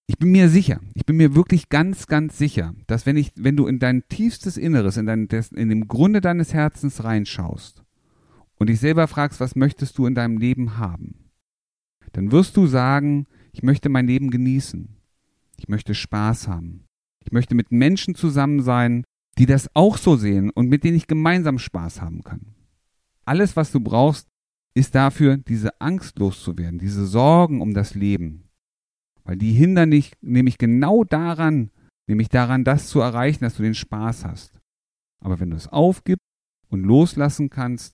Ich 0.07 0.17
bin 0.17 0.31
mir 0.31 0.49
sicher, 0.49 0.79
ich 0.95 1.05
bin 1.05 1.17
mir 1.17 1.35
wirklich 1.35 1.69
ganz, 1.69 2.07
ganz 2.07 2.37
sicher, 2.37 2.73
dass 2.87 3.05
wenn 3.05 3.15
ich, 3.15 3.31
wenn 3.35 3.55
du 3.55 3.67
in 3.67 3.77
dein 3.77 4.07
tiefstes 4.09 4.57
Inneres, 4.57 4.97
in 4.97 5.05
dein, 5.05 5.27
in 5.27 5.69
dem 5.69 5.87
Grunde 5.87 6.19
deines 6.19 6.53
Herzens 6.53 7.03
reinschaust 7.03 7.83
und 8.55 8.69
dich 8.69 8.79
selber 8.79 9.07
fragst, 9.07 9.39
was 9.39 9.55
möchtest 9.55 9.97
du 9.99 10.07
in 10.07 10.15
deinem 10.15 10.39
Leben 10.39 10.79
haben, 10.79 11.29
dann 12.13 12.31
wirst 12.31 12.57
du 12.57 12.65
sagen, 12.65 13.27
ich 13.51 13.61
möchte 13.61 13.89
mein 13.89 14.07
Leben 14.07 14.31
genießen. 14.31 14.95
Ich 15.57 15.67
möchte 15.67 15.93
Spaß 15.93 16.47
haben. 16.47 16.85
Ich 17.25 17.31
möchte 17.31 17.53
mit 17.53 17.71
Menschen 17.71 18.15
zusammen 18.15 18.61
sein, 18.61 19.03
die 19.39 19.45
das 19.45 19.73
auch 19.73 19.97
so 19.97 20.17
sehen 20.17 20.49
und 20.49 20.67
mit 20.67 20.83
denen 20.83 20.97
ich 20.97 21.07
gemeinsam 21.07 21.59
Spaß 21.59 22.01
haben 22.01 22.23
kann. 22.23 22.53
Alles, 23.23 23.55
was 23.55 23.71
du 23.71 23.79
brauchst, 23.79 24.27
ist 24.75 24.95
dafür, 24.95 25.37
diese 25.37 25.79
Angst 25.79 26.19
loszuwerden, 26.19 26.77
diese 26.77 27.05
Sorgen 27.05 27.61
um 27.61 27.73
das 27.73 27.95
Leben, 27.95 28.49
weil 29.23 29.37
die 29.37 29.53
hindern 29.53 29.91
dich 29.91 30.13
nämlich 30.21 30.57
genau 30.57 31.05
daran, 31.05 31.71
nämlich 32.07 32.27
daran, 32.27 32.65
das 32.65 32.89
zu 32.89 32.99
erreichen, 32.99 33.43
dass 33.43 33.55
du 33.55 33.63
den 33.63 33.75
Spaß 33.75 34.25
hast. 34.25 34.59
Aber 35.21 35.39
wenn 35.39 35.51
du 35.51 35.55
es 35.55 35.67
aufgibst 35.69 36.25
und 36.67 36.83
loslassen 36.83 37.49
kannst, 37.49 37.93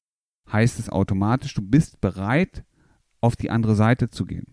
heißt 0.52 0.80
es 0.80 0.90
automatisch, 0.90 1.54
du 1.54 1.62
bist 1.62 2.02
bereit, 2.02 2.64
auf 3.22 3.36
die 3.36 3.52
andere 3.52 3.76
Seite 3.76 4.10
zu 4.10 4.26
gehen. 4.26 4.48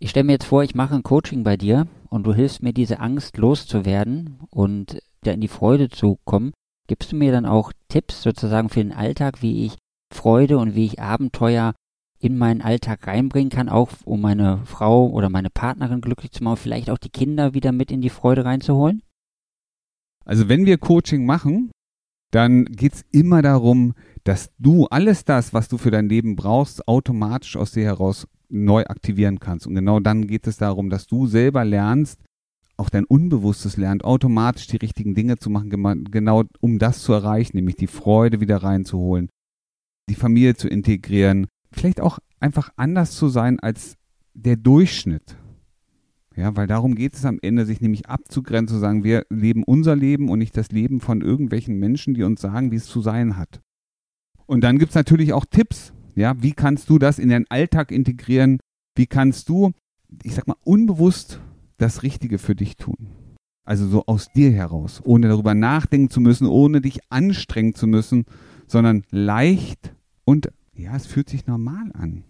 Ich 0.00 0.10
stelle 0.10 0.24
mir 0.24 0.32
jetzt 0.32 0.46
vor, 0.46 0.62
ich 0.62 0.76
mache 0.76 0.94
ein 0.94 1.02
Coaching 1.02 1.42
bei 1.42 1.56
dir 1.56 1.88
und 2.08 2.24
du 2.24 2.32
hilfst 2.32 2.62
mir, 2.62 2.72
diese 2.72 3.00
Angst 3.00 3.36
loszuwerden 3.36 4.40
und 4.50 5.00
da 5.22 5.32
in 5.32 5.40
die 5.40 5.48
Freude 5.48 5.88
zu 5.88 6.18
kommen. 6.24 6.52
Gibst 6.86 7.12
du 7.12 7.16
mir 7.16 7.32
dann 7.32 7.46
auch 7.46 7.72
Tipps 7.88 8.22
sozusagen 8.22 8.68
für 8.68 8.80
den 8.80 8.92
Alltag, 8.92 9.42
wie 9.42 9.66
ich 9.66 9.76
Freude 10.14 10.58
und 10.58 10.74
wie 10.74 10.86
ich 10.86 11.00
Abenteuer 11.00 11.74
in 12.20 12.36
meinen 12.36 12.62
Alltag 12.62 13.06
reinbringen 13.06 13.50
kann, 13.50 13.68
auch 13.68 13.90
um 14.04 14.20
meine 14.20 14.64
Frau 14.64 15.08
oder 15.08 15.28
meine 15.28 15.50
Partnerin 15.50 16.00
glücklich 16.00 16.32
zu 16.32 16.42
machen, 16.42 16.56
vielleicht 16.56 16.90
auch 16.90 16.98
die 16.98 17.10
Kinder 17.10 17.54
wieder 17.54 17.72
mit 17.72 17.90
in 17.90 18.00
die 18.00 18.10
Freude 18.10 18.44
reinzuholen? 18.44 19.02
Also 20.24 20.48
wenn 20.48 20.66
wir 20.66 20.78
Coaching 20.78 21.24
machen, 21.24 21.70
dann 22.30 22.64
geht 22.66 22.94
es 22.94 23.04
immer 23.12 23.40
darum, 23.40 23.94
dass 24.24 24.50
du 24.58 24.86
alles 24.86 25.24
das, 25.24 25.54
was 25.54 25.68
du 25.68 25.78
für 25.78 25.90
dein 25.90 26.08
Leben 26.08 26.36
brauchst, 26.36 26.86
automatisch 26.86 27.56
aus 27.56 27.72
dir 27.72 27.84
heraus 27.84 28.26
neu 28.50 28.84
aktivieren 28.84 29.38
kannst. 29.38 29.66
Und 29.66 29.74
genau 29.74 30.00
dann 30.00 30.26
geht 30.26 30.46
es 30.46 30.58
darum, 30.58 30.90
dass 30.90 31.06
du 31.06 31.26
selber 31.26 31.64
lernst, 31.64 32.20
auch 32.78 32.90
dein 32.90 33.04
Unbewusstes 33.04 33.76
lernt, 33.76 34.04
automatisch 34.04 34.68
die 34.68 34.76
richtigen 34.76 35.14
Dinge 35.14 35.36
zu 35.36 35.50
machen, 35.50 35.70
genau 36.10 36.44
um 36.60 36.78
das 36.78 37.02
zu 37.02 37.12
erreichen, 37.12 37.56
nämlich 37.56 37.76
die 37.76 37.86
Freude 37.86 38.40
wieder 38.40 38.58
reinzuholen, 38.58 39.28
die 40.08 40.14
Familie 40.14 40.54
zu 40.54 40.68
integrieren, 40.68 41.48
vielleicht 41.72 42.00
auch 42.00 42.18
einfach 42.40 42.70
anders 42.76 43.12
zu 43.12 43.28
sein 43.28 43.58
als 43.58 43.96
der 44.34 44.56
Durchschnitt. 44.56 45.36
Ja, 46.36 46.54
weil 46.54 46.68
darum 46.68 46.94
geht 46.94 47.14
es 47.14 47.24
am 47.24 47.40
Ende, 47.42 47.66
sich 47.66 47.80
nämlich 47.80 48.08
abzugrenzen, 48.08 48.76
zu 48.76 48.80
sagen, 48.80 49.02
wir 49.02 49.26
leben 49.28 49.64
unser 49.64 49.96
Leben 49.96 50.28
und 50.28 50.38
nicht 50.38 50.56
das 50.56 50.70
Leben 50.70 51.00
von 51.00 51.20
irgendwelchen 51.20 51.80
Menschen, 51.80 52.14
die 52.14 52.22
uns 52.22 52.40
sagen, 52.40 52.70
wie 52.70 52.76
es 52.76 52.86
zu 52.86 53.00
sein 53.00 53.36
hat. 53.36 53.60
Und 54.46 54.62
dann 54.62 54.78
gibt 54.78 54.90
es 54.90 54.94
natürlich 54.94 55.32
auch 55.32 55.44
Tipps. 55.44 55.92
Ja, 56.14 56.40
wie 56.40 56.52
kannst 56.52 56.90
du 56.90 57.00
das 57.00 57.18
in 57.18 57.28
deinen 57.30 57.46
Alltag 57.48 57.90
integrieren? 57.90 58.60
Wie 58.94 59.06
kannst 59.06 59.48
du, 59.48 59.72
ich 60.22 60.36
sag 60.36 60.46
mal, 60.46 60.56
unbewusst 60.62 61.40
das 61.78 62.02
Richtige 62.02 62.38
für 62.38 62.54
dich 62.54 62.76
tun? 62.76 63.08
Also 63.64 63.86
so 63.86 64.04
aus 64.06 64.30
dir 64.32 64.50
heraus, 64.50 65.00
ohne 65.04 65.28
darüber 65.28 65.54
nachdenken 65.54 66.10
zu 66.10 66.20
müssen, 66.20 66.46
ohne 66.46 66.80
dich 66.80 67.00
anstrengen 67.10 67.74
zu 67.74 67.86
müssen, 67.86 68.24
sondern 68.66 69.04
leicht 69.10 69.94
und 70.24 70.50
ja, 70.74 70.94
es 70.94 71.06
fühlt 71.06 71.28
sich 71.28 71.46
normal 71.46 71.90
an. 71.94 72.24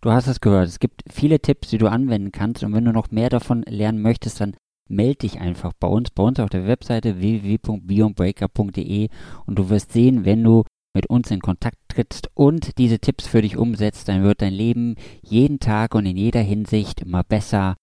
Du 0.00 0.10
hast 0.10 0.26
es 0.26 0.40
gehört. 0.40 0.68
Es 0.68 0.78
gibt 0.78 1.02
viele 1.10 1.40
Tipps, 1.40 1.70
die 1.70 1.78
du 1.78 1.88
anwenden 1.88 2.30
kannst. 2.30 2.62
Und 2.62 2.74
wenn 2.74 2.84
du 2.84 2.92
noch 2.92 3.10
mehr 3.10 3.28
davon 3.28 3.62
lernen 3.62 4.02
möchtest, 4.02 4.40
dann 4.40 4.54
melde 4.88 5.18
dich 5.18 5.40
einfach 5.40 5.72
bei 5.80 5.88
uns, 5.88 6.10
bei 6.10 6.22
uns 6.22 6.38
auf 6.38 6.50
der 6.50 6.66
Webseite 6.66 7.18
www.beyondbreaker.de 7.18 9.08
und 9.46 9.58
du 9.58 9.68
wirst 9.68 9.92
sehen, 9.92 10.24
wenn 10.24 10.44
du 10.44 10.64
mit 10.94 11.08
uns 11.08 11.30
in 11.30 11.40
Kontakt 11.40 11.76
trittst 11.96 12.28
und 12.34 12.78
diese 12.78 12.98
Tipps 12.98 13.26
für 13.26 13.42
dich 13.42 13.56
umsetzt, 13.56 14.08
dann 14.08 14.22
wird 14.22 14.42
dein 14.42 14.52
Leben 14.52 14.96
jeden 15.22 15.60
Tag 15.60 15.94
und 15.94 16.06
in 16.06 16.16
jeder 16.16 16.40
Hinsicht 16.40 17.00
immer 17.00 17.24
besser 17.24 17.76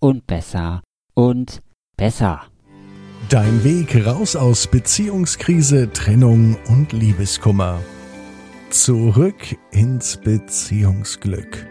und 0.00 0.26
besser 0.26 0.82
und 1.14 1.60
besser. 1.96 2.42
Dein 3.28 3.62
Weg 3.62 4.06
raus 4.06 4.34
aus 4.34 4.66
Beziehungskrise, 4.66 5.92
Trennung 5.92 6.56
und 6.66 6.92
Liebeskummer. 6.92 7.80
Zurück 8.70 9.56
ins 9.70 10.16
Beziehungsglück. 10.16 11.69